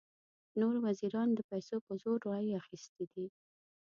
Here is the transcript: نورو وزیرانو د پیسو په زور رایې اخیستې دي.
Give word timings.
نورو 0.59 0.77
وزیرانو 0.87 1.33
د 1.37 1.41
پیسو 1.51 1.75
په 1.85 1.91
زور 2.01 2.19
رایې 2.29 2.53
اخیستې 2.61 3.03
دي. 3.13 3.25